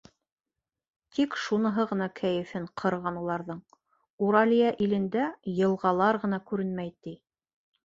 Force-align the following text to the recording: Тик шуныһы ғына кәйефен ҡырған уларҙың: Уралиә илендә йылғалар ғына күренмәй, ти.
Тик 1.17 1.35
шуныһы 1.41 1.85
ғына 1.91 2.07
кәйефен 2.21 2.65
ҡырған 2.83 3.21
уларҙың: 3.25 3.61
Уралиә 4.31 4.73
илендә 4.89 5.29
йылғалар 5.55 6.23
ғына 6.27 6.43
күренмәй, 6.51 6.95
ти. 7.07 7.17